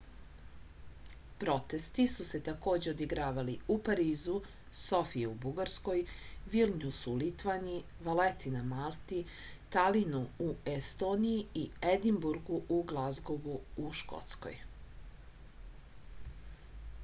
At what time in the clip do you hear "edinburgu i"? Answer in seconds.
11.93-12.81